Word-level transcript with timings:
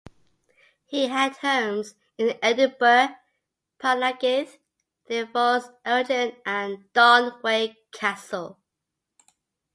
He 0.87 1.05
had 1.09 1.37
homes 1.37 1.93
in 2.17 2.35
Edinburgh, 2.41 3.09
Balnageith 3.79 4.57
near 5.07 5.27
Forres, 5.27 5.69
Elgin 5.85 6.35
and 6.43 6.91
Darnaway 6.91 7.75
Castle. 7.91 8.57